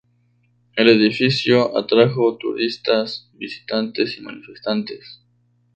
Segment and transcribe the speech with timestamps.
[0.75, 5.21] El edificio atrajo turistas, visitantes y manifestantes.